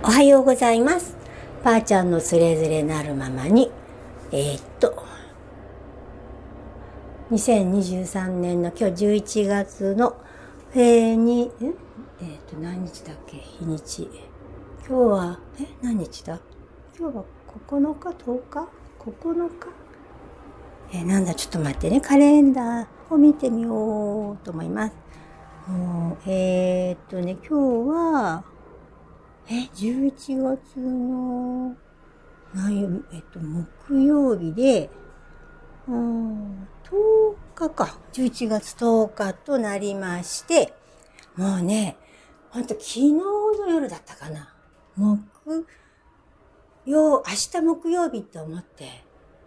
[0.00, 1.16] おはようございます。
[1.64, 3.72] ばあちゃんのつれづれなるままに、
[4.30, 5.02] えー、っと、
[7.32, 10.16] 2023年の今日11月の、
[10.72, 11.64] えー、に、え？
[12.20, 13.38] えー、っと、何日だっけ？
[13.38, 14.08] 日にち。
[14.88, 15.66] 今日は、え？
[15.82, 16.38] 何日だ？
[16.96, 17.24] 今日は
[17.68, 18.68] 9日 ?10 日
[19.00, 19.68] ?9 日？
[20.94, 22.00] え、なんだ、ちょっと待ってね。
[22.00, 24.94] カレンダーを見てみようと思います。
[26.26, 28.44] えー、っとね、今日は、
[29.50, 31.74] え、11月の、
[32.54, 34.90] 何、えっと、木曜日で、
[35.88, 37.98] うん、10日か。
[38.12, 40.74] 11月10日となりまして、
[41.34, 41.96] もうね、
[42.50, 44.54] ほんと昨日の夜だったかな。
[44.96, 45.66] 木
[46.84, 48.84] 曜、明日木曜日って思って、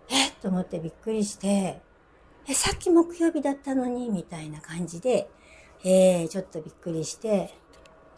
[0.10, 1.80] えっと思ってびっくりして、
[2.48, 5.30] え、さっき木曜日だったのにみたいな感じで、
[5.84, 7.54] えー、ちょっとびっくりして、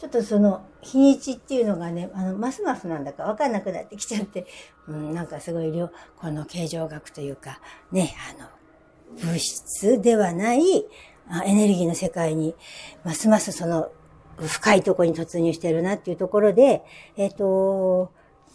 [0.03, 4.45] ちょっとその日にちっていうのがね、あの、ますますなんだかわかんなくなってきちゃって、
[4.85, 8.49] うん、なんかすごい量、この形状学というか、ね、あの、
[9.21, 10.85] 物質ではない
[11.45, 12.53] エネルギーの世界に、
[13.05, 13.91] ますますその
[14.39, 16.83] 深いところに突入してるなっていうところで、
[17.15, 18.11] えっ、ー、と、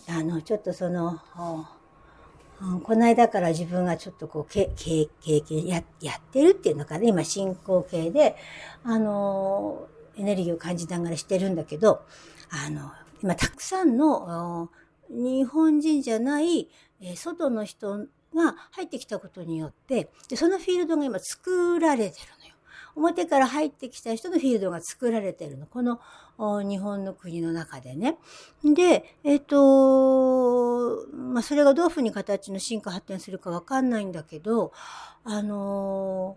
[0.06, 8.36] あの、ちょっとその、うんこの間から自分がちょっとこう、経験や、やってるっていうのかね、今進行形で、
[8.83, 9.86] あの、
[10.19, 12.02] エネルギーを感じながらしてるんだけど、
[12.50, 12.91] あの、
[13.22, 14.70] 今たくさんの
[15.08, 16.69] 日本人じゃない、
[17.00, 22.55] え外の人が入ってきたことによって、でそのフィールドが今作られてるのよ。
[22.96, 25.66] 表から入ってきた人のフィールドが作られてるの。
[25.66, 26.00] この
[26.39, 28.16] 日本の国の中でね。
[28.64, 34.72] で、えっ、ー、と、まあ、それがどういうふうに形の進化発展するかわかんないんだけど、
[35.24, 36.36] あの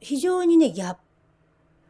[0.00, 0.96] 非常にね、ギャッ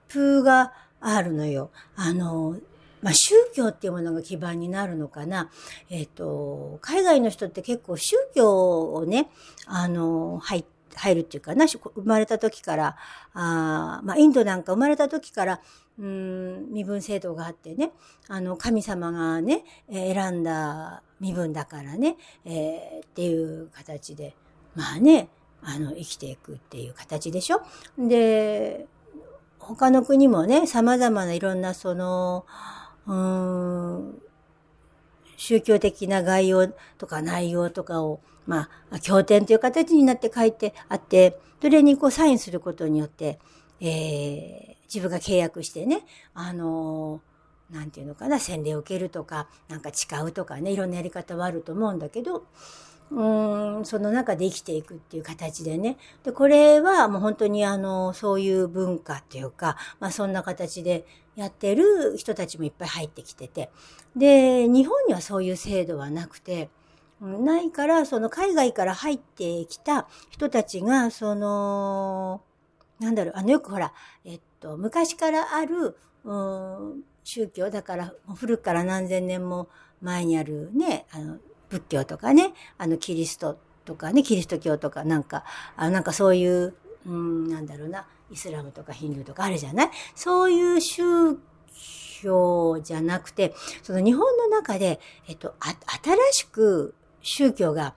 [0.09, 0.73] プが
[1.05, 1.71] あるのよ。
[1.97, 2.57] あの、
[3.03, 5.51] まあ、宗教っていうものが基盤になるのかな。
[5.91, 9.29] えっ、と、海外の人って結構宗教をね、
[9.67, 12.97] あの、入って、入るっていうかな、生まれた時から、
[13.33, 15.61] あまあ、インドなんか生まれた時から、
[15.99, 17.91] うん、身分制度があってね、
[18.29, 24.35] あの、神様がね、選んだ身分だからね、えー、っていう形で、
[24.75, 25.29] まあね、
[25.63, 27.63] あの、生きていくっていう形でしょ
[27.99, 28.87] で、
[29.67, 32.45] 他の国もね、様々ないろんなその、
[33.07, 34.23] うん、
[35.37, 43.39] 宗教的な概要とか内容とかを、まあ、経典という形になって書いてあって、それにこうサインすることによって、
[43.81, 46.03] えー、自分が契約してね、
[46.35, 52.45] あのー、なんていうのかな、洗礼を受けるとか、なんか誓うとかね、いろんなやり方はあると思うんだけど、
[53.15, 55.97] うんその中で生きていくっていう形でね。
[56.25, 63.71] で、これはもう本当にあの、そういう文化っていうか、まあそんな形でやってる人たちもいっぱい入ってきてて。
[64.17, 66.71] で、日本にはそういう制度はなくて、
[67.21, 72.43] ないから、その海外から入ってきた人たちが、その、
[72.99, 73.93] なんだろう、あの、よくほら、
[74.25, 79.69] えっと、昔からある、うん、宗教、だから、古くから何千年も
[80.03, 81.39] 前にあるね、あの、
[81.75, 85.45] 仏教とかね、あの、キリストとかね、キリスト教とかなんか、
[85.77, 86.75] あなんかそういう、
[87.05, 89.91] うん、なんだろうな、イスラムとかヒンドゥーとかあるじゃない？
[90.15, 91.37] そういう宗
[92.23, 97.95] 教じゃなくて、その日本の中で、えっと、あ新しく宗教が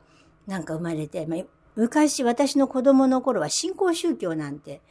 [0.48, 1.40] なんか生まれて、まあ、
[1.76, 4.82] 昔私の子供の頃は新興宗教なんて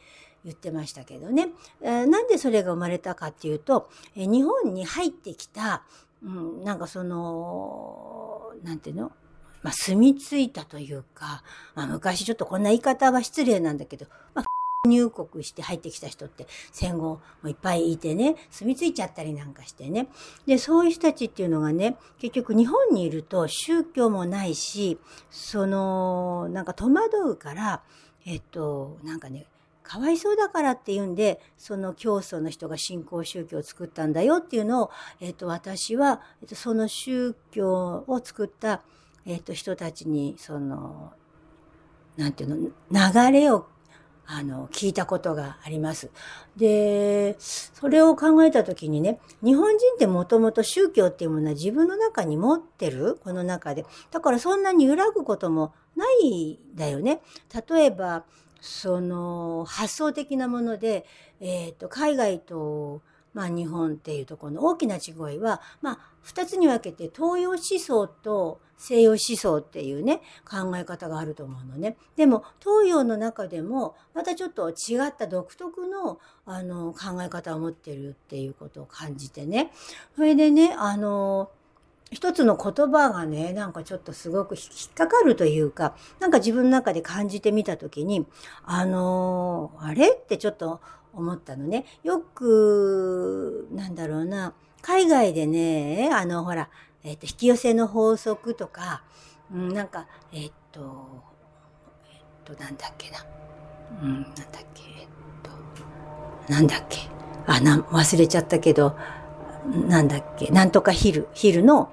[0.45, 1.49] 言ってましたけどね。
[1.81, 5.83] えー、なんでそれが生まれたかっていうと、えー、日本に入ってきた、
[6.27, 9.11] うん、なんかその、なんていうの？
[9.63, 11.43] まあ、住み着いたというか、
[11.73, 14.05] まあ、昔ちょっとこんな言い方は失礼なんだけど、
[14.35, 14.45] まあ、
[14.87, 20.09] 入国して入ってきた人って戦後もいっぱいいてね、住み着いちゃったりなんかしてね。
[20.45, 24.99] で、そういう人たちっていうのがね、結局日本にいると宗教もないし、
[25.31, 27.83] その、なんか戸惑うから、
[28.25, 29.47] えっと、なんかね、
[29.87, 38.81] かわいそうだからっていうんで、その教祖の人が信仰宗教を作ったんだよっていうのを、えっと、私は、えっと、その宗教を作った、
[39.25, 41.13] えっと、人たちに、その、
[42.17, 43.67] なんていうの、流れを
[44.29, 46.11] あの、聞いたことがあります。
[46.57, 53.85] で、それを考えたときにね、日本人ってもともと宗教っていうものは自分の中に持ってる、この中で。
[54.11, 57.21] だからそんなに揺らぐこともないんだよね。
[57.69, 58.25] 例えば、
[58.61, 61.05] その、発想的なもので、
[61.39, 63.01] え、ー、と、海外と、
[63.33, 71.97] まあ、日本っていうところの大きな違いは、まあ、二つに分けて東洋思想と西洋思想っていうね、考え方があると思うのね。
[72.15, 79.71] でも、東洋の中でも、またちょっと違った独特の、あの、考え方を持ってるっていうことを感じてね。
[80.15, 81.49] それでね、あの、
[82.11, 84.61] 一つの言葉がね、なんかちょっとすごく引
[84.91, 88.25] っかかるというか、なんか自分の中で感じてみたときに、
[88.63, 90.79] あのー、あれってちょっと
[91.13, 91.85] 思ったのね。
[92.03, 96.69] よく、なんだろうな、海外でね、あの、ほら、
[97.03, 99.03] えっ、ー、と、引き寄せの法則とか、
[99.53, 101.23] うん、なんか、えっ、ー、と、
[102.47, 103.25] えっ、と、なんだっけな。
[104.01, 104.43] うん、なんだっ
[104.73, 105.07] け、えっ
[106.47, 107.09] と、なんだっけ。
[107.47, 108.95] あ、な、忘れちゃったけど、
[109.65, 111.91] なんだっけ、なんとかヒル、ヒルの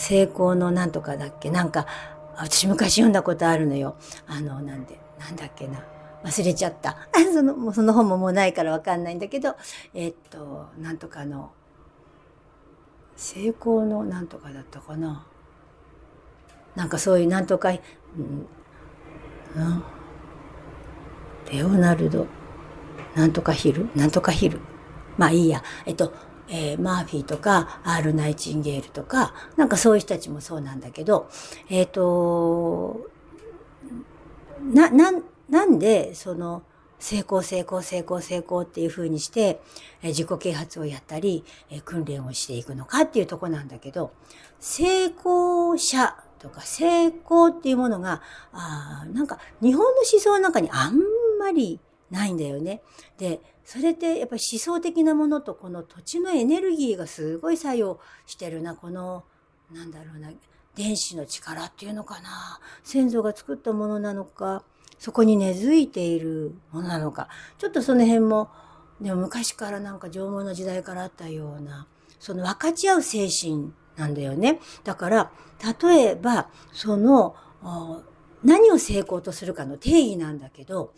[0.00, 1.86] 成功のなんとかだっけ、なんか、
[2.34, 3.96] 私昔読んだことあるのよ。
[4.26, 5.84] あの、なんで、なんだっけな？
[6.24, 6.96] 忘れちゃった。
[7.34, 9.56] その、その本ももうないからわかんないんだけど、
[9.92, 11.50] えっと、なんとかの、
[13.14, 15.26] 成功のなんとかだったかな？
[16.74, 17.78] なんかそういうなんとか、うん、
[19.54, 19.82] うん、
[21.52, 22.26] レオナルド、
[23.14, 24.60] なんとかヒル、なんとかヒル？
[25.18, 25.62] まあいいや。
[25.84, 26.14] えっと、
[26.50, 31.30] えー、マーフィーとか、アール・ナイチンゲールとか、なんかそういう人たちもそうなんだけど、
[31.68, 33.08] えっ、ー、と、
[34.72, 35.12] な、な、
[35.48, 36.62] なんで、その、
[36.98, 39.62] 成功、成功、成功、成功っていう風にして、
[40.02, 44.12] えー、自己啓発をやったり、えー、訓練をしていくのかっていうとこなんだけど、
[44.58, 50.96] 成功者とか成功っていうものが、あなんか日本の思想の中にあん
[51.38, 51.80] まり
[52.10, 52.82] ないんだよね。
[53.18, 59.24] で、それってやっぱり思想的なものとこの土地のエネルギーがすごい作用してるな、この、
[59.72, 60.30] なんだろうな、
[60.74, 62.60] 電子の力っていうのかな。
[62.82, 64.64] 先祖が作ったものなのか、
[64.98, 67.28] そこに根付いているものなのか。
[67.58, 68.50] ちょっとその辺も、
[69.00, 71.86] でも昔からなんか縄文の時代からあったような、
[72.18, 74.60] その分かち合う精神なんだよね。
[74.84, 75.32] だから、
[75.82, 77.34] 例えば、その、
[78.42, 80.92] 何を成功とするかの定義なんだけど、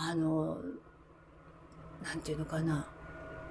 [0.00, 0.58] あの、
[2.04, 2.86] なんていうのかな。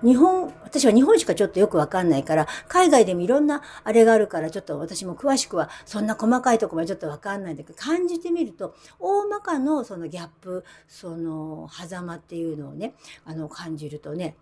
[0.04, 12.94] 日本、私は日本しかちょっとよくわかんないから、海外でもいろんなあれがあるから、ちょっと私も詳しくは、そんな細かいとこまでちょっとわかんないんだけど、感じてみると、大まかのそのギャップ、その、狭間っていうのをね、
[13.26, 14.38] あの、感じるとね、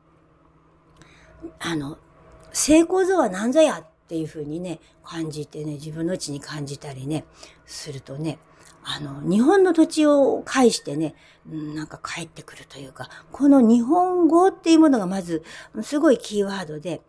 [1.60, 1.98] あの、
[2.52, 7.26] 成功像は何ぞやっていうふうにね、感じてね、自分のうちに感じたりね、
[7.66, 8.40] するとね、
[8.88, 11.16] あの、日本の土地を介してね、
[11.48, 15.44] なんか帰ってくるというか、この日本語っていうものがまず、
[15.82, 17.02] すごいキーワードで、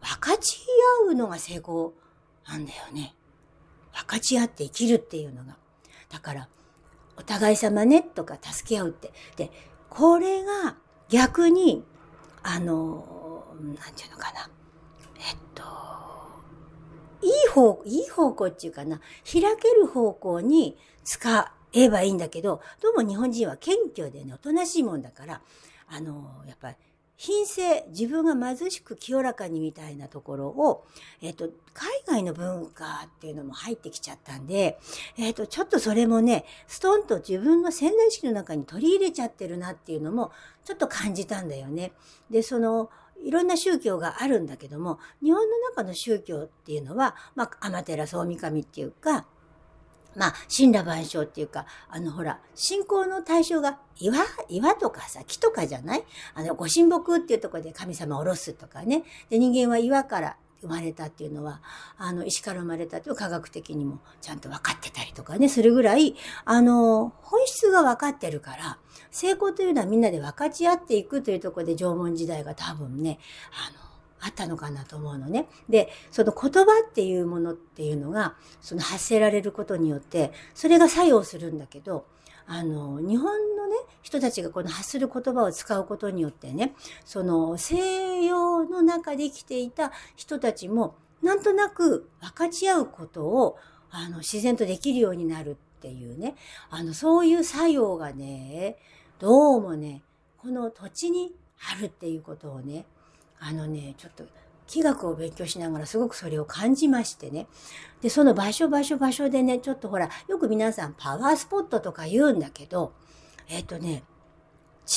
[0.00, 0.60] 分かち
[1.02, 1.92] 合うのが成功
[2.46, 3.16] なんだよね。
[3.92, 5.56] 分かち合って生きるっていうのが。
[6.08, 6.48] だから、
[7.16, 9.12] お互い様ねとか助け合うって。
[9.36, 9.50] で、
[9.90, 10.76] これが
[11.08, 11.84] 逆に、
[12.44, 14.48] あの、なんていうのかな。
[15.18, 15.64] えっと、
[17.24, 25.40] いい方、いい方向っていうかな、開ける方向に使えばいいんだけど、どうも日本人は謙虚でね、おとなしいもんだから、
[25.88, 26.76] あの、やっぱり、
[27.16, 30.84] 品性、自分が貧しく清らかにみたいなところを、
[31.22, 34.78] えっ、と、海外の文化っていうのも入ってきちゃったんで、
[35.16, 40.32] えっ、と、ちょっとそれもね、ストンと自分の潜在意識の中に取り入れちゃってるなっていうのも、
[40.64, 41.92] ちょっと感じたんだよね。
[42.30, 42.90] で、その、
[43.22, 49.26] いろんな宗教があるんだけども、日本の中の宗教っていうのは、まあ、アマテラス大神っていうか、
[50.16, 54.18] まあ、神羅万象っていうか、あの、ほら、信仰の対象が岩、
[54.48, 56.04] 岩とかさ、木とかじゃない？
[56.34, 59.02] あの、ご神木っていうところで神様を下ろすとかね。
[59.28, 61.60] で、人間は岩から生まれたっていうのは、
[61.98, 68.78] あの、石から生まれたっていう科学的にもちゃんと分かってたりとかね、するぐらい、あの、本質が分かってるから、
[69.10, 73.18] 成功というのはみんなで分かち合っていくというところで縄文時代が多分ね、
[73.52, 73.84] あの、
[74.26, 75.48] あったのかなと思うのね。
[75.68, 82.06] で、その言葉っていうものっていうのが、その発せられることによって、それが作用するんだけど、
[82.46, 86.74] あの、日本のね、人たちがこの発する言葉を使うことによってね、
[87.04, 93.58] その西洋の中で生きていた人たちも、なんとなく分かち合うことを、
[93.90, 96.34] あの、自然とできるようになるっていうね、
[96.70, 98.76] あの、そういう作用がね、
[99.18, 100.02] どうもね、
[100.38, 101.34] この土地に
[101.72, 102.84] あるっていうことをね、
[103.38, 104.24] あのね、ちょっと
[104.66, 107.46] 気学を勉強しながらすごくそれを感じましてね。
[108.00, 112.92] で、その場所場所場所でね、ちょっとほら、よく皆さんパワースポットとか言うんだけど、
[113.48, 114.04] えっ、ー、とね、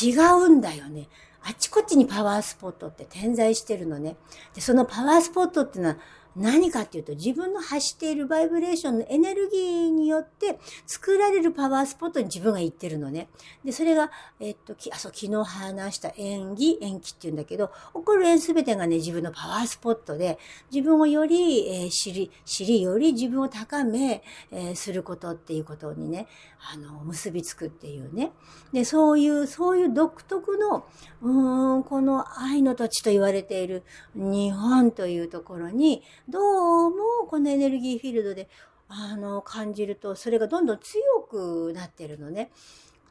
[0.01, 1.07] 違うんだよね。
[1.43, 4.17] あっちこっちにパワースポットって点在してるのね。
[4.53, 5.97] で、そのパワースポットっていうのは
[6.37, 13.27] 何かっていうと自分の発しているバイブレーションのエネルギーによって作られるパワースポットに自分が行ってるのね。
[13.65, 20.37] で、それが、えっと、きあ、そう、昨日話した演技、延期って言うんだけど、起こる縁すべてがね、自分のパワースポットで、
[20.71, 26.27] 自分をより、えー、知り、知り、より自分を高め、えー、することっていうことにね、
[26.71, 28.31] あの、結びつくっていうね。
[28.73, 30.85] で、そういう、そういう独特の、
[31.21, 38.49] うーん、この愛の土地と言われている日本というところに、どうもこのエネルギーフィールドで、
[38.89, 42.51] あの、感じると、それがどんどん強くなってるのね。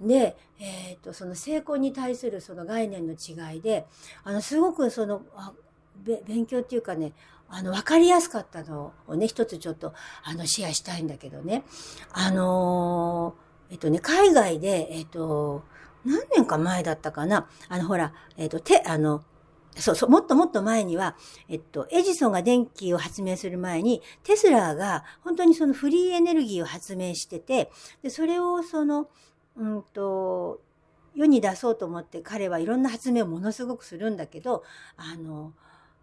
[0.02, 3.86] で、えっ、ー、と、その成功に対するその概念の違いで、
[4.22, 5.22] あの、すごくその、
[6.26, 7.14] 勉強っていうかね、
[7.48, 11.64] あの、わかりやすかったのをね、一つちょっと、あの、シェアしたいんだけどね。
[12.12, 15.64] あのー、えっとね、海外で、えっと、
[16.04, 17.48] 何年か前だったかな。
[17.70, 19.24] あの、ほら、えっと、て、あの、
[19.78, 21.16] そうそう、もっともっと前には、
[21.48, 27.70] えっと、エジソンが電気を発明する前に、テスラが本当にそのフリーエネルギーを発明してて、
[28.02, 29.08] で、それをその、
[29.56, 30.60] うんと、
[31.14, 34.64] 世に出そうと思って彼はいろんな発明をものすごくするんだけど、
[34.96, 35.52] あの、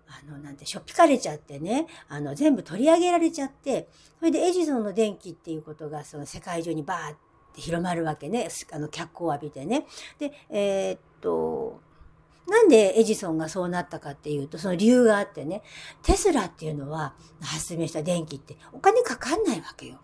[0.08, 3.88] あの、なんて、しょっぴかれちゃってね、あの、全部取り上げられちゃって、
[4.20, 7.18] それでエジソンの電気っていうことが、その世界中にバーっ
[7.54, 9.86] て広まるわけね、あの、脚光を浴びてね。
[10.20, 11.80] で、えー、っと、
[12.48, 15.62] なんでエジソンがそうなったかっていうと、その理由があってね、
[16.02, 20.00] テスラっていうのは発明した電気ってお金かかんないわけよ。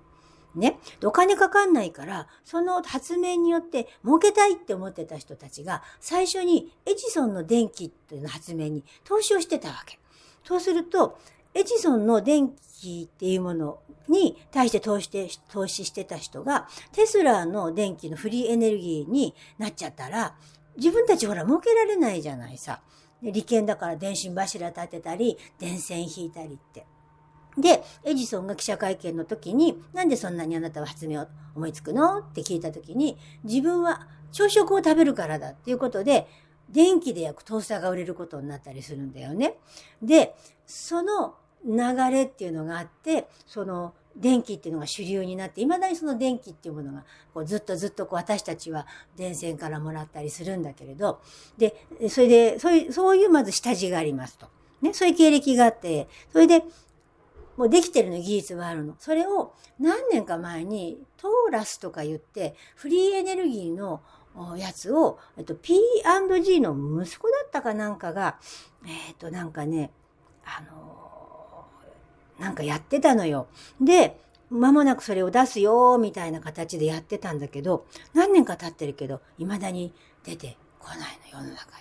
[0.55, 0.79] ね。
[1.03, 9.99] お金かかんないから、その発明によって儲けたいって思ってた人たちが、最初にエジソンの電気っていうの発明に投資をしてたわけ。
[10.43, 11.19] そうすると、
[11.53, 20.35] エジソンの電気っていうものに対して投資して、投資してた人が、テスラの電気のフリーエネルギーになっちゃったら、
[20.79, 22.81] 自分たちほら儲けられないじゃないさ。
[23.21, 26.85] 利権だから電信柱立てたり、電線引いたりって。
[27.57, 36.27] で、エジソンが記者会見の時に、なんでそんなにあなたは発明を思いつくのって聞いた時に、自分は朝食を食べるからだっていうことで、
[36.69, 39.55] 電気で焼くトースターが売れることになったりするんだよね。
[40.01, 41.75] で、その流
[42.11, 48.85] れっていうのがあって、その電気っていうのが主流になって、未だにその電気っていうものが、こうずっとずっとこう私たちは
[49.15, 51.21] 電線からもらったりするんだけれど、
[51.57, 54.47] で、それで、そういう、そういうまず下地がありますと。
[54.81, 56.63] ね、そういう経歴があって、それで、
[57.57, 58.95] もうできてるの技術はあるの。
[58.99, 64.01] それを何年か前にトーラスとか言って、フリーエネルギーの
[64.57, 68.37] やつを、えっと、P&G の息子だったかなんかが、
[68.85, 69.91] えっと、なんかね、
[70.45, 71.08] あの
[72.39, 73.47] なんかやってたのよ。
[73.81, 74.19] で、
[74.49, 79.93] 間もなくそれを出すよ、みたいな形でやってたんだけど、何年か経ってるけど、未だに
[80.23, 80.99] 出てこない
[81.33, 81.77] の、世の中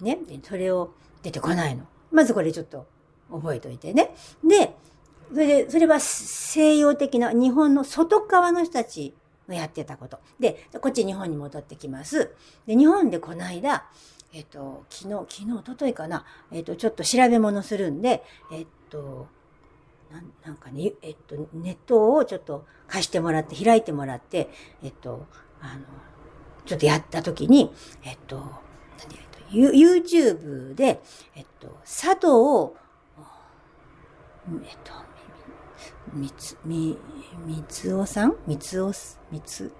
[0.00, 0.06] に。
[0.06, 0.18] ね？
[0.26, 1.84] で、それを出てこないの。
[2.10, 2.86] まずこれちょっと
[3.30, 4.14] 覚えといてね。
[4.42, 4.74] で、
[5.30, 9.14] それで、それは西洋的な日本の外側の人たち
[9.48, 10.20] がやってたこと。
[10.38, 12.30] で、こっち日本に戻ってきます。
[12.66, 13.86] で、日本でこの間、
[14.32, 19.28] えっと、昨日、昨日、おとといかな、えっと、ちょっと調べ物するんで、えっと、
[20.14, 24.48] なんなんかね、えっと、ネットをちょっと貸してもらって、開いてもらって、
[24.84, 25.26] えっと、
[25.60, 25.80] あの、
[26.64, 27.72] ちょっとやったときに、
[28.04, 28.40] えっと、
[29.50, 31.02] YouTube で、
[31.34, 32.74] えっと、佐藤
[34.64, 34.92] えっと、
[36.12, 36.96] みつ、み、
[37.44, 38.36] みつおさん？
[38.46, 38.92] みつお、
[39.32, 39.72] みつ、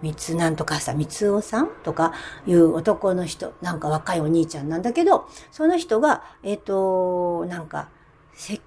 [0.00, 2.14] みつなんとかさ、みつおさんとか
[2.46, 7.90] いう男の人、なんか若いお兄ちゃんなんだけど、その人が、えっ、と、なんか、
[8.36, 8.60] 石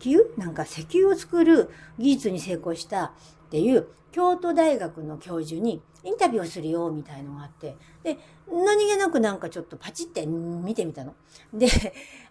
[0.00, 0.24] 油？
[0.36, 3.10] なんか石油を作る技術に成功したっ
[3.50, 8.18] ていう京都大学の教授にインタビューをするよみたいのがあって、で、
[8.48, 11.14] 何気なくなんかちょっとパチって見てみたの。
[11.52, 11.68] で、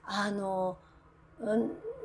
[0.04, 0.78] あの、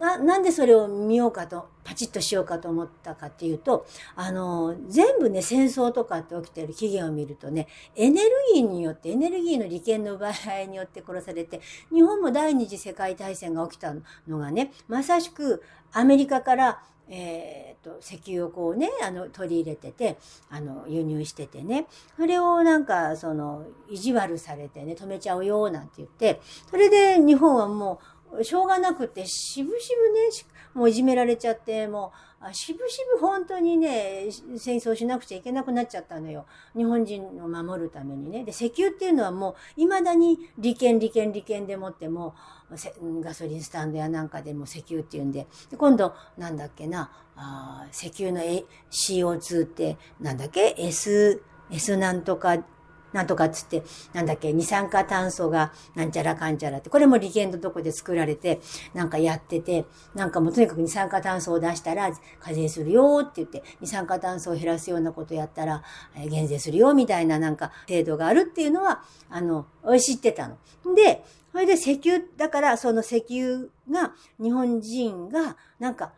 [0.01, 11.61] な、なんでそれを見ようかと、パチッとしようかと思ったかっていうと、あの、全部ね、戦争とかって起きてる期限を見るとね、エネルギーによって、エネルギーの利権の奪い合いによって殺されて、
[11.93, 13.95] 日本も第二次世界大戦が起きた
[14.27, 15.63] のがね、まさしく
[15.93, 20.19] アメリカからえっ、と、石油をこうね、あの、取り入れてて、
[20.51, 21.87] あの、輸入しててね、
[22.17, 26.41] それをなんか、その、意地悪されてね、止めちゃうよ、なんて言って、
[26.71, 30.21] それで日本はもう、しょうがなくて、しぶしぶね、
[30.75, 36.47] もういじめられちゃって、もう、しぶしぶ本当にね、戦争しなくちゃいけなくなっちゃったのよ。
[36.77, 38.45] 日本人を守るためにね。
[38.45, 42.35] で、石油っていうのはもう、未だに利権、利権、利権でもっても、
[43.21, 48.41] ガソリンスタンドやなんかでも石油っていうんで、で今度、なんだっけな、あ石油の
[48.91, 52.59] CO2 って、なんだっけ ?S、S なんとか
[53.13, 58.61] なんとかっつって、なんだっけ、二酸化炭素がなんちゃらかんちゃらって、これも利権のとこで作られて、
[58.95, 59.85] なんかやってて、
[60.15, 62.11] なんかもうとにかく二酸化炭素を出したら
[62.41, 65.83] 課税するよって言って、二酸化炭素を減らすようなことやったら、
[66.17, 69.67] えー、減税するよみたいななんか制度があるっていうのは、あの、
[69.99, 70.59] 知ってたの。
[70.95, 76.13] で、それで石油、だからその石油が、日本人が、なんか、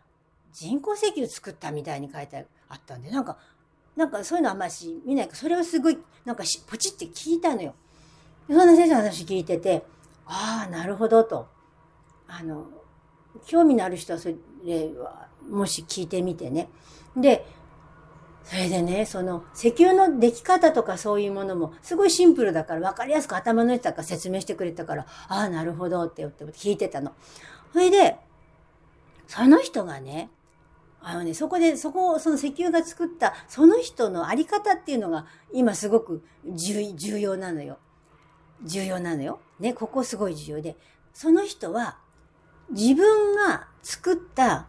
[0.53, 3.39] 人工石油作ったみたいに書いてあったんで、なんか、
[3.97, 7.75] なんかそういうのあんまし見ないかそれをすごい、なんかポチって聞いたのよ。
[8.49, 9.85] そんな先生の話聞いてて、
[10.27, 11.49] ああ、なるほどと。
[12.27, 12.67] あの、
[13.47, 14.35] 興味のある人はそれ
[14.97, 16.69] は、もし聞いてみてね。
[17.17, 17.45] で、
[18.45, 27.13] それでね、その、石油の出来方とかそういうものも、すごいシンプルだから、わかりやすく頭の人から説明してくれたから、ああ、なるほどって言って聞いてたの。
[27.73, 28.17] それで、
[29.29, 30.31] その人がね、
[31.03, 37.79] あのね、そこで、そこを、その石油が作った、その人のあり方っていうのが、今すごく重要なのよ。
[38.63, 39.41] 重要なのよ。
[39.59, 40.77] ね、ここすごい重要で、
[41.15, 41.99] その人は、
[42.71, 44.67] 自分が作った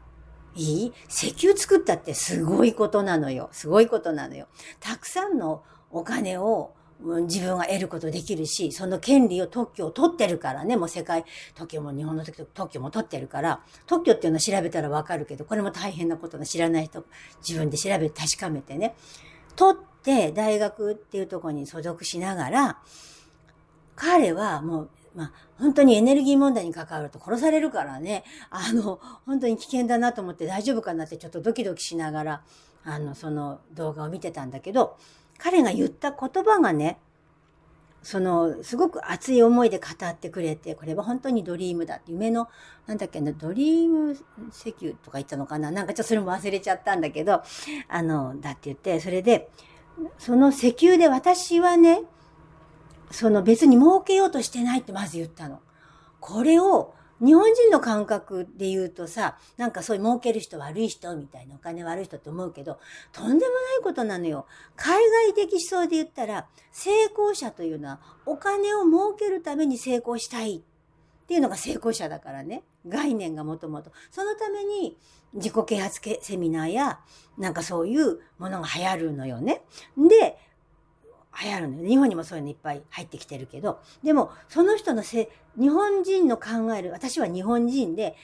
[0.55, 0.93] いい？
[1.07, 3.49] 石油作ったってすごいことなのよ。
[3.51, 4.47] すごいことなのよ。
[4.79, 16.45] たくさんのお金を自分が得ることできるし、その権利を特許を取ってるからね、もう世界、特許も日本の特許も取ってるから、特許っていうのは調べたらわかるけど、これも大変なことの。
[16.45, 17.05] 知らない人、
[17.47, 18.95] 自分で調べて確かめてね。
[19.55, 22.79] 取って大学っていうところに所属しながら、
[23.95, 32.41] 彼はもうまあ、本当にエネルギー問題に関わると殺されるからね、あの、本当に危険だなと思って大丈夫かなってちょっとドキドキしながら、
[32.83, 34.97] あの、その動画を見てたんだけど、
[35.41, 36.99] 彼が言った言葉がね、
[38.03, 42.47] その、すごく熱い思いで語ってくれて、これは本当にドリームだって、夢の、
[42.87, 44.17] なんだっけな、ドリーム
[44.51, 45.71] 石油とか言ったのかな？
[45.71, 47.41] なんかちょっとそれも忘れちゃったんだけど、
[47.89, 49.49] あの、だって言って、それで、
[50.17, 52.01] その石油で私はね、
[53.11, 55.59] その別に儲けようとしてないってまず言ったの。
[56.19, 56.93] これを
[57.23, 62.79] 日本人の感覚で言うとさ、なんかそういう儲ける人悪い人みたいなお金悪い人って思うけど、
[63.11, 63.45] とんでもな
[63.79, 64.47] いことなのよ。
[64.75, 70.61] 海外的思想で言ったら、成功者というのはお金を儲けるために成功したいっ
[71.27, 72.63] ていうのが成功者だからね。
[72.87, 73.91] 概念がもともと。
[74.09, 74.97] そのために
[75.33, 76.99] 自己啓発セミナーや、
[77.37, 79.61] なんかそういうものが流行るのよね。
[79.95, 80.37] で、
[81.43, 81.89] 流行るのよ。
[81.89, 85.29] 日本にもそういうのいっぱい入ってきてるけど、でも、その人のせ、
[85.59, 88.15] 日本人の考える、私は日本人で、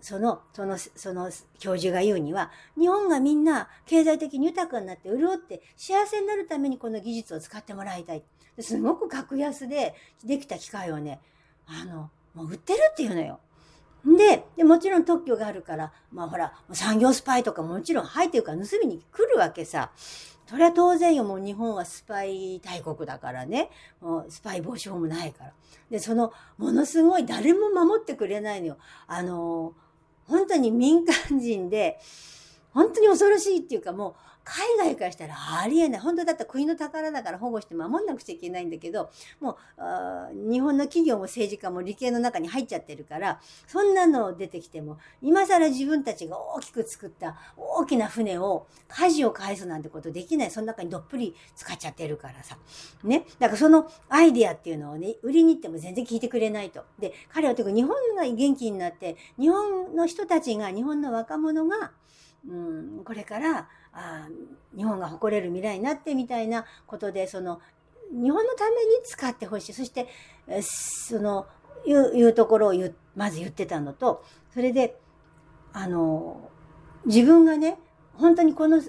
[0.00, 8.22] その、その、その教授が言うには、日本がみんな経済的に豊かになって潤って幸せになるためにこの技術を使ってもらいたい。
[8.60, 11.20] すごく格安でできた機械をね、
[11.66, 13.40] あの、もう売ってるっていうのよ。
[14.04, 19.90] で、で、もちろん特許があるから、まあほら、産業スパイとかもちろん入ってるから盗みに来るわけさ。
[20.46, 23.68] それは当然よ、もう日本はスパイ大国だからね。
[24.00, 25.52] もうスパイ防止法もないから。
[25.90, 28.78] で、その、ものすごい誰も守ってくれないのよ。
[29.08, 29.74] あの、
[30.28, 31.98] 本当に民間人で、
[32.72, 34.14] 本当に恐ろしいっていうかもう、
[34.46, 36.00] 海外からしたらありえない。
[36.00, 50.50] 本当だったら国の宝だから保護して守んなくちゃいけないんだけど、もう、日本の企業も政治家も理系の中に入っちゃってるから、そんなの出てきても、今更自分たちが大きく作った大きな船を、舵を返すなんてことできない。
[50.52, 52.56] その中にどっぷり使っちゃってるからさ。
[53.02, 53.26] ね。
[53.40, 56.84] だからそのアイディアっていうのをね、売りに行っても全然聞いてくれないと。
[57.00, 61.90] で、彼はというか日本が元気になって、日本の人たちが、日本の若者が、
[62.48, 64.28] うん、これからあ
[64.76, 67.60] 日本が誇れる未来になってみたいなことでその
[68.12, 70.06] 日本のために使ってほしいそして
[70.62, 71.46] その
[71.84, 72.74] いうところを
[73.14, 74.96] まず言ってたのとそれで
[75.72, 76.50] あの
[77.04, 77.78] 自分がね
[78.14, 78.80] 本当にこの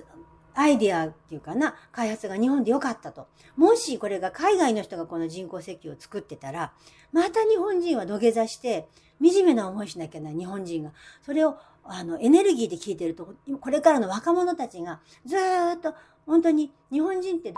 [0.57, 3.27] アイデアっていうかな、開発が日本で良かったと。
[3.55, 6.73] もしこれが海外の人がこの人工石油を作ってたら、
[7.13, 8.87] また日本人は土下座して、
[9.21, 10.93] 惨めな思いしなきゃな日本人が。
[11.21, 11.57] それを
[11.89, 15.39] あの、エネルギーで聞いてると、これからの若者たちがずっ
[15.82, 15.93] と、
[16.26, 17.54] 本当に日本人ってっ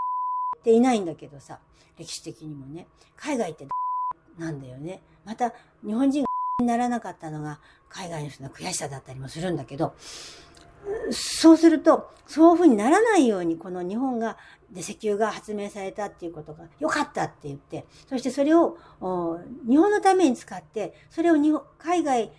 [0.63, 1.60] ていないんだけどさ、
[1.98, 3.68] 歴史的にもね、海外って
[4.38, 5.02] なんだよね。
[5.26, 5.54] また、
[5.86, 9.96] 日本人がにならなかったのが、海外の人の悔しさだったりもするんだけど、
[11.12, 14.38] そうすると、そういうふうにならないように、この日本が、
[14.72, 18.78] で、石油が発明されたっていうことが良かったって言って、そしてそれを、
[19.68, 22.32] 日本のために使って、それを日本海外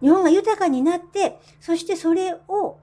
[0.00, 2.78] 日本が豊かになって、そしてそれを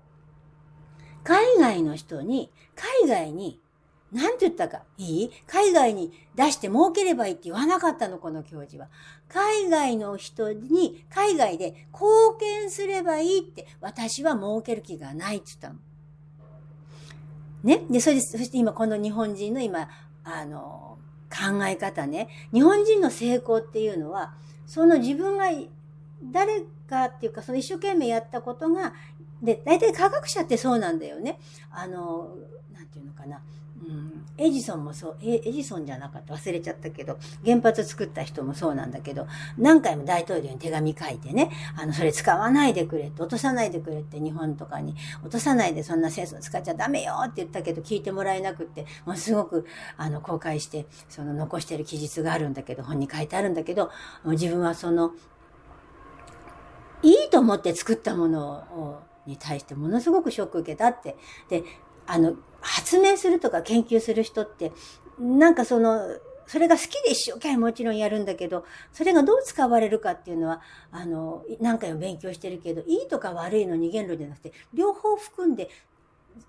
[1.23, 3.59] 海外の人に、海外に、
[4.11, 5.31] なんて言ったか、いい？
[5.47, 8.89] 海外に出して儲ければいいって言わなかったの、この教授は。
[9.27, 15.75] 海外の人に、海外で貢献すればいいって、私は儲ける気がないって言ったの。
[17.63, 17.83] ね？
[17.89, 19.89] で、それで、そして今この日本人の今、
[20.23, 20.97] あの、
[21.29, 22.29] 考え方ね。
[22.53, 24.35] 日本人の成功っていうのは、
[24.67, 25.45] その自分が
[26.23, 28.93] 誰かっていうか、その一生懸命やったことが、
[29.41, 31.39] で、大体科学者ってそうなんだよね。
[31.71, 32.35] あの、
[32.73, 33.41] なんていうのかな。
[33.87, 49.65] うん、エジソンもそうエ、ジソンじゃなかった忘れちゃったけど、原発作った人もそうなんだけど、何回も大統領に手紙書いてね、あの、それ使わないでくれって、落とさないでくれって日本とかに、落とさないでそんな戦争使っちゃダメよって言ったけど、聞いてもらえなくって、もうすごく、
[49.97, 53.91] あの、公開して、その残してる記述があるんだけど、本に書いてあるんだけど、
[54.25, 55.11] 自分はその、
[57.03, 61.15] いいと思って作ったものを、に対してものすごくショック受けたって。
[61.49, 61.63] で、
[62.07, 64.71] あの、発明するとか研究する人って、
[65.19, 75.69] なんかその、それが好きで一生懸命もちろんやるんだけど、それがどう使われるかっていうのは、あの、何回も勉強してるけど、いいとか悪いの二元論じゃなくて、両方含んで、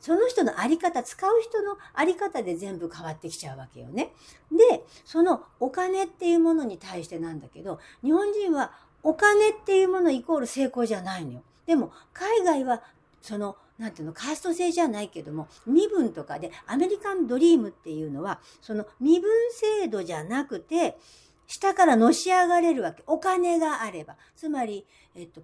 [0.00, 4.12] その人のあり方、使う人のあり方で全部変わってきちゃうわけよね。
[4.50, 8.72] で、そのお金っていうものに対してなんだけど、日本人は
[9.07, 11.42] お金っていうものイコール成功じゃないのよ。
[11.64, 12.83] でも、海外は、
[13.23, 20.99] その、なんていうの、カースト制じゃないけども、身分とかで、アメリカンドリームっていうのは、その身分制度じゃなくて、
[21.47, 23.05] 下からのし上がれるわけ。
[23.07, 24.16] お金があれば。
[24.35, 25.40] つまり、えっと、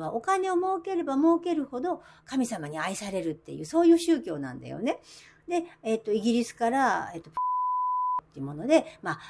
[0.00, 5.00] はお金を儲ければ儲けるほど神様に愛されるっていう、そういう宗教なんだよね。
[5.46, 7.30] で、えっと、イギリスから、えっと、
[8.34, 9.20] っていうもので、まあ、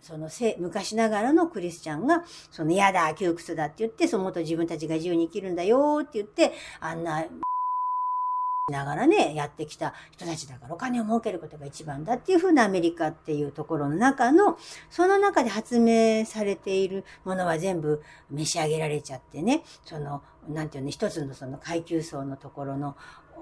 [0.00, 7.26] その昔ながらのクリスチャンが、その嫌だ、窮屈だって言って、そのもと自分たちが自由に生きるんだよって言って、あんな、
[8.70, 14.56] ながらね、やってきた人たちだからお金を儲けることが一番だっていうふうなアメリカっていうところの中の、
[14.88, 22.96] その中で発明されているものは全部召し上げられちゃってね、その、なんていうの、一つのその階級層のところの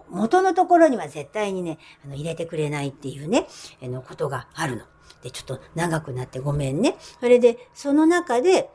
[0.09, 3.47] 元のところには絶対にね、あの入れてくれないっていうね、
[3.81, 4.85] えのことがあるの。
[5.23, 6.97] で、ちょっと長くなってごめんね。
[7.21, 8.71] それで、その中で、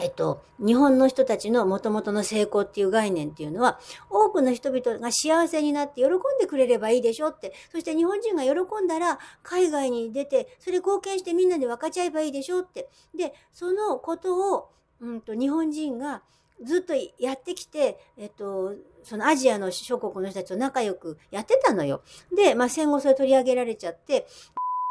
[0.00, 8.50] えっと、日本の人たちの元々の成功っていう概念っていうのは、多くの人々が幸せになって喜んでくれればいいでしょって、そして日本人が喜
[8.82, 12.88] んだら海外に出て、それ貢献してみんなで分かち合えばいいでしょって。
[13.14, 16.22] で、そのことを、うんと、日本人が
[16.64, 22.02] ずっとやってきて、えっと、そのアジアの諸国の人たちと仲良くやってたのよ。
[22.34, 24.26] で、まあ戦後それ取り上げられちゃって、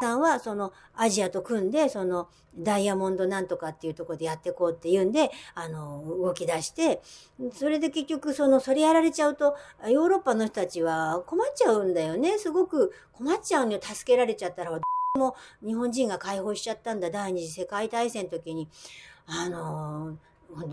[0.02, 7.02] さんはそのアジアと組んで、そのダイヤモンドなんとかっていうところでやっていこうっていうんで、あの、動き出して、
[7.52, 9.56] それで結局その、それやられちゃうと、
[9.86, 12.38] ヨーロッパの人たちは困っちゃうんだよね。
[12.38, 13.80] すごく困っちゃうのよ。
[13.82, 14.70] 助けられちゃったら、
[15.18, 17.10] も日本人が解放しちゃったんだ。
[17.10, 18.68] 第二次世界大戦の時に。
[19.26, 20.16] あの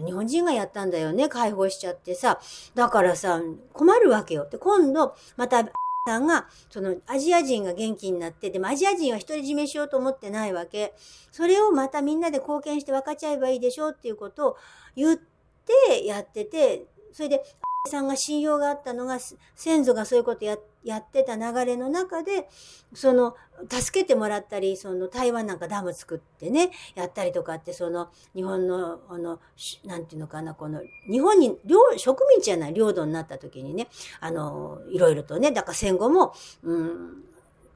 [0.05, 1.29] 日本人がやったんだよね。
[1.29, 2.39] 解放しちゃってさ。
[2.75, 3.41] だからさ、
[3.73, 4.47] 困るわけよ。
[4.49, 5.65] で、今度、また、
[6.07, 10.93] さんが、そのアジア人が元気になって、でもアジア人は独り占めしようと思ってないわけ。
[11.33, 14.57] それをまたみんなで貢献して分かっちゃえばいいでしょうっていうことを
[14.95, 17.43] 言ってやってて、それで、
[17.91, 19.19] さんが信用があったのが、
[19.55, 22.47] 先祖がそういうことやってやってた流れの中で、
[22.93, 23.35] その、
[23.69, 29.39] 助けてもらったり、その、台湾なんかダム作ってね、やったりとかって、その、日本の、あの、
[29.85, 33.87] なんていうのかな、この、日本に、領、植民地じゃない、領土になった時にね、
[34.19, 37.23] あの、いろいろとね、だから戦後も、うん、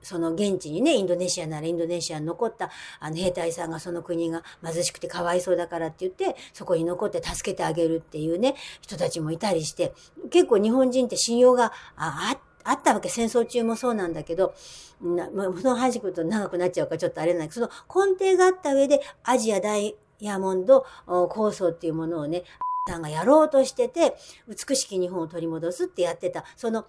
[0.03, 9.93] その現地にね、インドネシアならインドネシアに残ったあの兵隊さんがその国が貧しくてかわいそうだからって言って、そこに残って助けてあげるっていうね、人たちもいたりして、
[10.31, 14.53] 結構日本人って信用があってあったわけ、戦争中もそうなんだけど、
[15.01, 22.43] なその話くと長くなっちゃうからちょっとあれなんだけど、その根底があった上でアジアダイヤモンド構想っていうものをね、
[22.87, 24.15] さんがやろうとしてて、
[24.47, 26.43] 美しき日本を取り戻すってやってた。
[26.55, 26.85] その、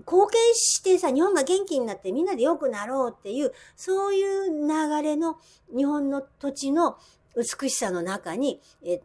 [0.00, 5.38] 貢献してさ、日本が元気になってみんなで良くなろうっていう、そういう流れの
[5.74, 6.98] 日本の土地の
[7.36, 9.00] 美しさの中に、え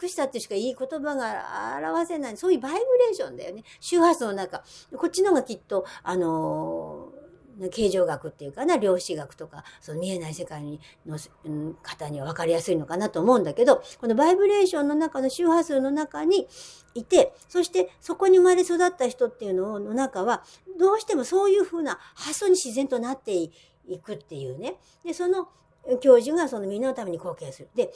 [0.00, 3.64] 美しさってしかいい言葉が表せない、そういうバイブレーションだよね。
[3.80, 4.62] 周波数の中。
[4.96, 7.26] こっちの方がきっと、あのー
[7.70, 11.18] 形状学っていうかな、量子学とか、その見えない世界の
[11.82, 16.46] 方には分かりやすいのかなと思うんだけど、このバイブレーションの中の周波数の中に
[16.94, 20.44] いて、そしてそこに生まれ育った人っていうのの中は、
[20.78, 23.50] どうしてもそういうふうな発想に自然となってい
[24.02, 24.74] くっていうね。
[25.04, 25.48] で、その
[26.00, 27.68] 教授がそのみんなのために貢献する。
[27.74, 27.92] で、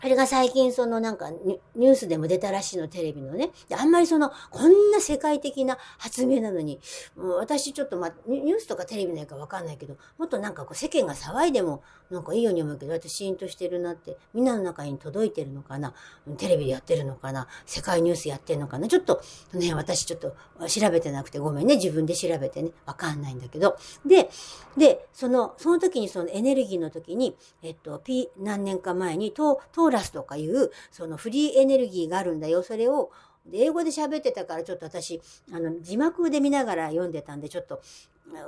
[0.00, 3.50] あれが最近そのなんかニュースでも出たらしいの、テレビのね。
[3.68, 6.80] で、あんまりその、こんな世界的な発明なのに、
[7.16, 15.92] もう私ちょっとまあ、ニュースとかテレビないかわかんないけど、もっとなんかこう世間が騒いでも、なんかいいように思うけど、私シーンとしてるなって、みんなの中に届いてるのかな？
[16.36, 17.48] テレビでやってるのかな？
[17.64, 18.86] 世界ニュースやってるのかな？
[18.86, 19.20] ちょっと、
[19.54, 20.36] ね、私ちょっと
[20.68, 21.76] 調べてなくてごめんね。
[21.76, 22.70] 自分で調べてね。
[22.84, 23.76] わかんないんだけど。
[24.04, 24.30] で、
[24.76, 32.62] で、その、その時にそのエネルギーの時に、えっと、P 何年か前に、トーラスとかいう、そのフリーエネルギーがあるんだよ。
[32.62, 33.10] それを、
[33.52, 35.20] 英語で喋ってたからちょっと私、
[35.52, 37.80] あの、字幕で見ながら読んでたんで、ちょっと、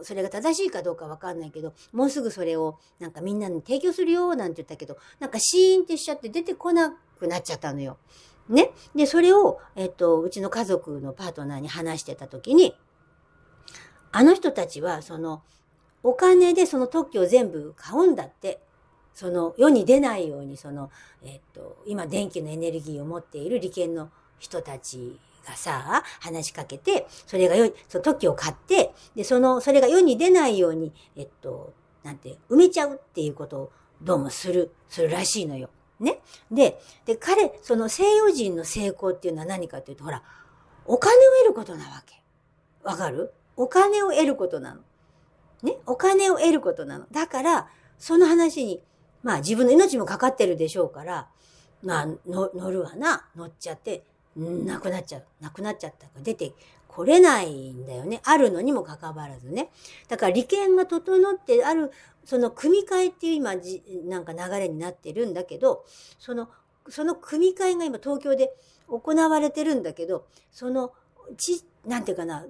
[0.02, 7.96] それが正しいかどうかわかんないけど、もうすぐそれをなんかみんなに提供するよなんて言ったけど、なんかシーンってしちゃって出てこなくなっちゃったのよ。
[8.48, 8.72] ね？
[8.96, 12.74] で、それを、えっと、うちの家族のパートナーに話してた時に、
[14.10, 15.42] あの人たちは、その、
[16.02, 18.60] お金でその特許を全部買うんだって。
[19.18, 20.92] その世に出ないように、その、
[21.24, 31.72] えっと、今電気のエネルギーを持っている利権の人たちがさ、話しかけて、それが世、その時を買って、で、その、それが世に出ないように、えっと、
[32.04, 35.68] なんて、埋めちゃうっていうことをどうもする、するらしいのよ。
[35.98, 36.20] ね。
[36.48, 40.22] で、で、彼、その西洋人の成功っていうのは何かっていうと、ほら、
[40.86, 42.22] お金を得ることなわけ。
[42.84, 43.32] わかる？
[43.56, 44.80] お金を得ることなの。
[45.64, 45.76] ね？
[45.86, 47.06] お金を得ることなの。
[47.10, 48.80] だから、その話に、
[49.22, 51.28] まあ自分の命もかかってるでしょうから、
[51.82, 53.26] まあ、の乗るわな。
[53.36, 54.04] 乗っちゃって、
[54.36, 55.24] なくなっちゃう。
[55.40, 56.52] なくなっちゃったから出て
[56.88, 58.20] これないんだよね。
[58.24, 59.70] あるのにもかかわらずね。
[60.08, 61.92] だから利権が整ってある、
[62.24, 65.84] その組み替えっていう今じ、なんか流れになってるんだけど、
[66.18, 66.48] その、
[66.88, 68.52] その組み替えが今東京で
[68.88, 70.92] 行われてるんだけど、その、
[71.36, 72.44] ち、なんていうかな、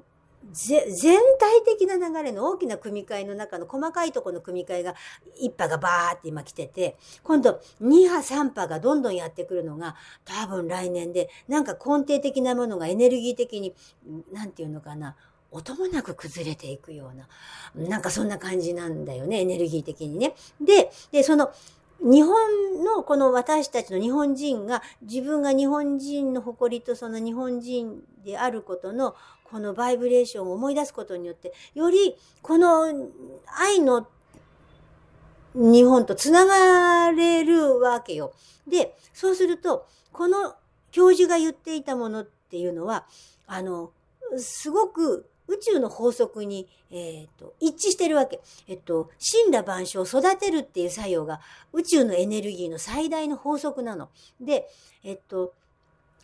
[0.52, 4.94] 全体的な流れの大きな組み替えの中の細かいところの組み替えが
[5.42, 13.74] 1波がバーって今来てて、今度2波3波がどんどんやってくるのが多分来年で、なんか根底的なものがエネルギー的に、
[14.32, 15.16] なんていうのかな、
[15.50, 20.34] 音もなく崩れていくような、なんかそんな感じなんだよね、エネルギー的にね。
[20.60, 21.50] で、で、その、
[22.00, 32.84] 日本のこの私たちの日本人が自分が日本人の誇りとその日本人であることのこのバイブレーションを思い出すことによって、よりこの
[33.58, 34.08] 愛の
[35.54, 38.32] 日本とつながれるわけよ。
[38.66, 40.54] で、そうすると、この
[40.90, 43.06] 教授が言っていたものっていうのは、
[43.46, 43.92] あの、
[44.36, 48.40] すごく宇宙の法則に、えーと、一致してるわけ。
[48.66, 51.40] えっと、神羅万象を育てるっていう作用が
[51.72, 54.10] 宇宙のエネルギーの最大の法則なの。
[54.40, 54.68] で、
[55.02, 55.54] えっと、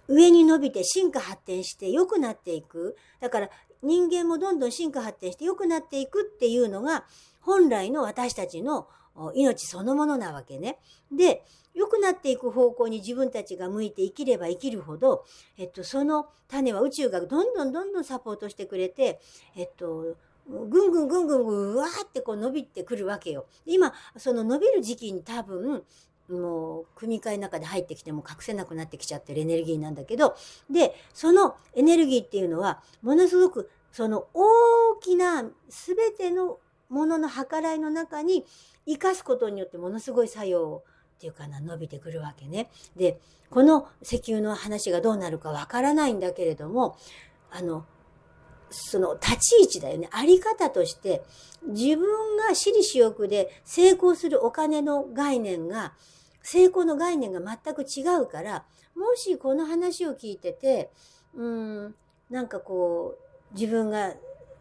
[0.09, 2.97] 上に伸びて進化発展して良くなっていく。
[3.21, 3.51] だから
[3.83, 7.05] 人間もどんどん進化発展して良くなっていくっていうのが
[7.41, 8.89] 本来の私たちの
[9.35, 10.79] 命そのものなわけね。
[11.13, 15.25] で、良くなっていく方向に自分たちが向いて生きれば生きるほど、
[15.59, 19.21] えっと、その種は宇宙がどんどんどんどんサポートしてくれて、
[19.57, 20.17] えっと、
[20.49, 23.47] ぐんぐんぐんぐんうわーってこう伸びてくるわけよ。
[23.67, 25.85] 今、その伸びる時期に多分、
[26.29, 30.37] もう組み替えの中で入ってきても隠せなくなってきちゃってるエネルギーなんだけど、
[30.71, 38.45] で、そのエネルギーっていうのは、ものすごくその大きな全てのものの計らいの中に
[38.87, 40.83] 生かすことによってものすごい作用
[41.17, 42.71] っていうかな、伸びてくるわけね。
[42.97, 43.21] で、
[43.51, 46.97] この石油の話がどうなるかわからないんだけれども、
[47.51, 47.87] あの、
[48.71, 50.09] その立ち位置だよね。
[50.11, 51.23] あり方として、
[51.67, 55.95] 自分が私利私欲で成功するお金の概念が、
[56.43, 60.91] 成功の概念が全く違うから、もしこの話を聞いてて、
[61.35, 61.95] うん、
[62.29, 63.17] なんかこ
[63.53, 64.13] う、自分が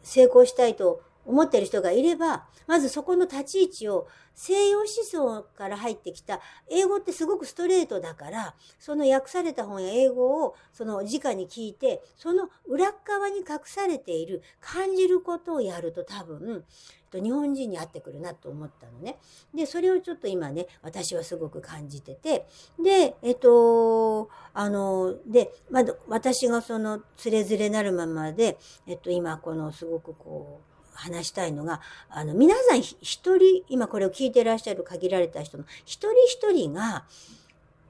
[0.03, 16.65] 成功したいと思ってる人がいれば、まずそこの立ち位置を西洋思想から入ってきた、英語ってすごくストレートだから、その訳された本や英語をその直に聞いて、その裏側に隠されている感じることをやると多分、
[17.11, 19.19] 日本人に合ってくるなと思ったのね。
[19.53, 22.47] で、それをちょっと今ね、私はすごく感じてて、
[22.81, 28.57] で、えっと、あの、で、まだ私がその、つれづれなるままで、
[28.87, 32.95] えっと、今このすごくこう、話したいのが、あの、皆さん一
[33.37, 37.05] 人、今これを聞いていらっしゃる限られた人の一人一人が、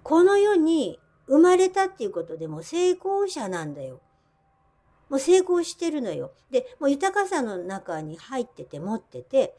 [0.04, 4.02] この世に生まれたっていうことでも成功者なんだよ。
[5.10, 6.32] もう成功してるのよ。
[6.52, 9.56] で、もう豊かさの中に入ってて持ってて、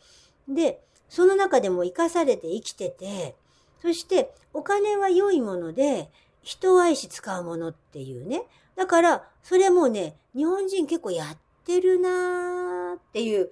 [0.48, 3.36] で、その中でも生かされて生きてて、
[3.80, 6.10] そしてお金は良いもので、
[6.42, 8.42] 人を愛し使うものっていうね。
[8.76, 13.50] だから、それもうね、日本人結構やってるなーっていう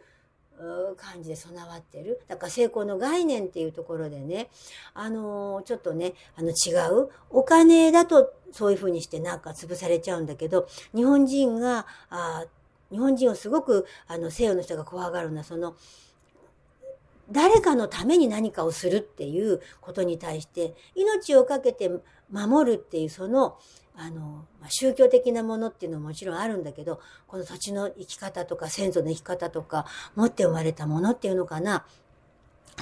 [0.97, 2.21] 感じで備わってる。
[2.29, 4.49] だから成功の概念っていうところでね、
[4.95, 7.09] あのー、ちょっとね、あの違う。
[7.31, 12.45] お金だとそういうふうにしてなんか潰されちゃうんだけど、日本人が、あ
[12.91, 15.75] 日本人をすごくあの西洋の人が怖がるのは、その、
[17.31, 22.01] 誰かのために何かをするっていうことに対して、命を懸けて
[22.31, 23.59] 守るっていうその
[23.95, 31.85] あの、まあ、宗教的なものっていうのももちろんあるんだけど、この土地の生き方とか先祖の生き方とか、持って生まれたものっていうのかな。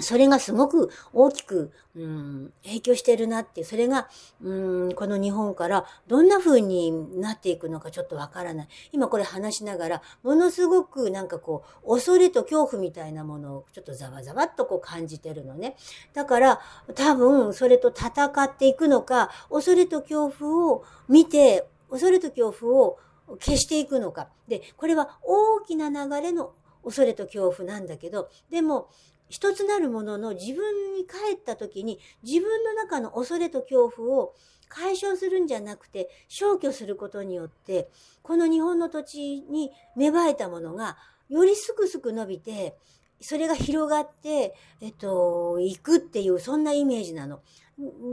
[0.01, 4.09] それがすごく大きく、うん、影響してるなって、それが、
[4.43, 8.69] うん、この日本からどんな風になっていくのかちょっとわからない。
[8.93, 15.77] 今これ話しながら、ものすごくなんかこう、恐れと恐怖みたいなものをちょっとざわざわっとこう感じてるのね。
[16.15, 16.61] だから、
[16.95, 22.99] 多分それと戦っていくのか、恐れと恐怖を見て、恐れと恐怖を
[23.41, 24.29] 消していくのか。
[24.47, 26.53] で、これは大きな流れの
[26.85, 28.89] 恐れと恐怖なんだけど、でも、
[29.31, 34.35] 一つなるものの自分に帰った時に自分の中の恐れと恐怖を
[34.69, 37.89] 解消するんじゃなくて消去することによって
[38.23, 42.77] この日本の土地に芽生えたものがよりすくすく伸びて
[43.21, 47.41] それが広がって、えっと、行くっていう、そんなイメージなの。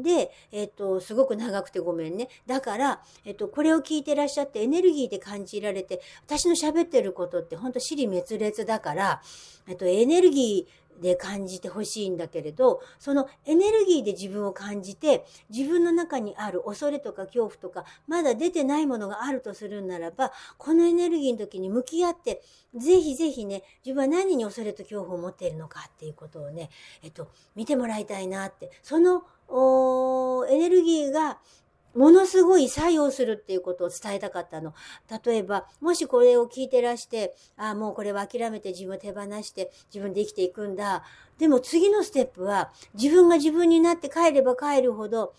[0.01, 2.29] で、えっと、すごく長くてごめんね。
[2.45, 9.21] だから、えっと、これを聞いてらっしゃってエネルギーで感じられて、私の喋ってることって本当尻滅裂だから、
[9.67, 22.41] えっと、エネルギー、で感じてほしいんだけれど、そのエネルギーで自分を感じて、自分の中にある恐れとか恐怖とか、まだ出てないものがあるとするならば、このエネルギーの時に向き合って、
[22.75, 26.69] ぜひぜひね、自分は何に恐れと恐怖を持っているのかっていうことをね、
[27.03, 29.23] えっと、見てもらいたいなって、その、
[30.49, 31.39] エネルギーが
[31.97, 34.75] ものすごい作用するっていうことを伝えたかったの。
[35.25, 41.03] 例えば、もしこれを聞いてらして、ああ、もうこれは諦めて自分を手放して自分で生きていくんだ。
[41.39, 45.33] でも次のステップは、自分が自分になって帰れば帰るほど、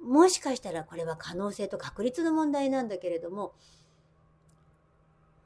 [0.00, 3.52] もしかしたらこれは可能性と確率の問題なんだけれども、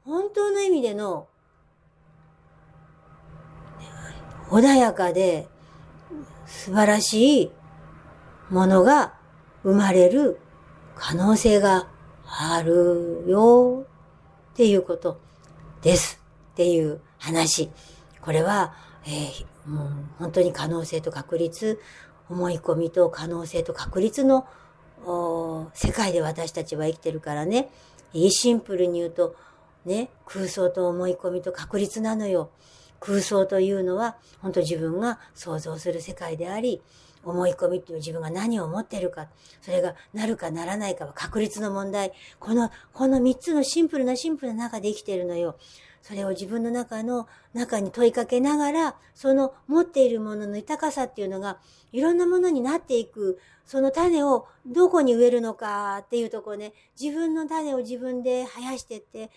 [0.05, 1.27] 本当の意味での、
[4.51, 5.47] 穏やかで
[6.45, 7.51] 素晴らしい
[8.49, 9.15] ものが
[9.63, 10.39] 生まれる
[10.99, 11.87] 可能性が
[12.25, 13.85] あるよ
[14.51, 15.19] っていうこと
[15.81, 17.71] ですっていう話。
[18.21, 18.73] これは、
[19.05, 21.79] えー、もう本当に可能性と確率、
[22.29, 24.45] 思い込みと可能性と確率の
[25.73, 27.69] 世界で私たちは生きてるからね。
[28.13, 29.35] いいシンプルに言うと、
[29.85, 32.49] ね、空想と思い込みと確率なのよ。
[32.99, 36.81] 空想というのは、本当自分が想像する世界であり、
[37.29, 39.27] 思い込みっていう自分が何を思ってるか、
[39.61, 42.11] それがなるかならないかは確率の問題。
[42.39, 45.55] この、この三つのシンプルなシンプルな中で生きてるのよ。
[46.01, 51.59] それを自分の中の中に問いかけながら、その持っているものの豊かさっていうのが、
[51.91, 59.29] いろんなものになっていく、その種をどこに植えるのかっていうとこね、自分の種を自分で生やしてって、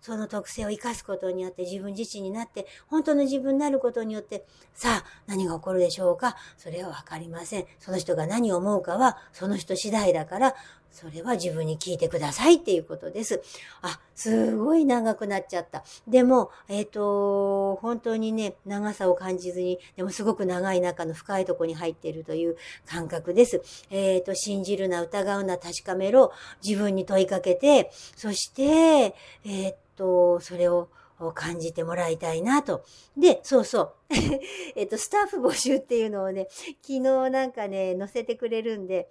[0.00, 6.36] その特性を生かすことによって自分自身になって、本当の自分になることによって、さあ、何が起こるでしょうか？
[6.56, 7.66] それはわかりません。
[7.78, 10.54] その人が何を思うかは、その人次第だから、
[10.90, 13.42] それは自分に聞いてくださいっていうことです。
[13.80, 15.84] あ、すごい長くなっちゃった。
[16.08, 23.62] でも、えっ、ー、と、本当にね、長さを感じずに、でもすごく長い中の深いところに入っているという感覚です。
[23.90, 26.32] えっ、ー、と、信じるな、疑うな、確かめろ、
[26.62, 30.88] 自分に問いかけて、そして、えっ、ー、と、それを
[31.34, 32.82] 感じてもらいたいなと。
[33.16, 33.92] で、そうそう。
[34.74, 39.10] えっと、スタッフ募集っていうのをね、昨日なんかね、載せてくれるんで、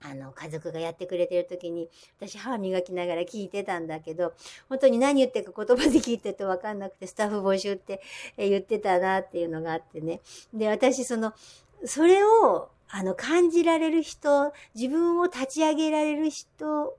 [0.00, 1.88] あの、家族がやってくれてる時に、
[2.18, 4.32] 私歯磨きながら聞いてたんだけど、
[4.68, 8.02] 本当に何言ってるか言葉で聞いてるとわかんなくて、スタッフ募集って
[8.36, 10.20] 言ってたなっていうのがあってね。
[10.52, 11.32] で、私、その、
[11.84, 16.98] それを、あの、感じられる人、自分を立ち上げられる人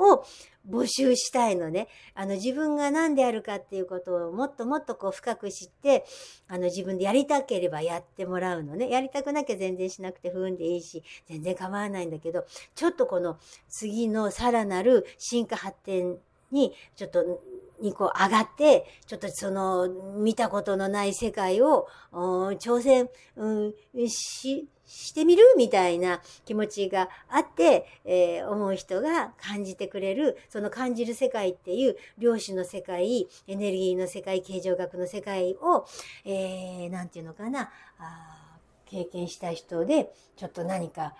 [0.00, 0.24] を
[0.68, 1.88] 募集したいのね。
[2.14, 6.04] あの自分が何であるかっていうことをもっともっとこう深く知って、
[6.48, 8.90] あの自分でやりたければやってもらうのね。
[8.90, 16.18] やりたくなきゃ全然しなくて不運でいいし、全然構わないんだけど、ちょっとこの次のさらなる進化発展
[16.50, 17.40] に、ちょっと
[17.80, 35.86] にこう上がって、ちょっとその見たことのない世界を挑戦、うん、し、してみるみたいな気持ちがあって、えー、思う人が感じてくれる、その感じる世界っていう量子の世界、エネルギーの世界、形状学の世界を、
[36.24, 41.14] えー、なんていうのかな、あ経験した人で、ちょっと何か、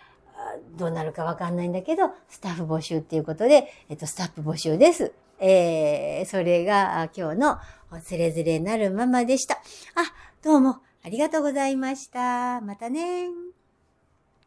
[0.77, 5.13] どうなるかわかんないんだけど、スタッフ募集っていうことで、えっと、スタッフ募集です。
[5.39, 7.59] えー、それが今日の
[8.03, 9.55] つれづれなるままでした。
[9.55, 9.61] あ、
[10.43, 12.61] どうもありがとうございました。
[12.61, 13.50] またね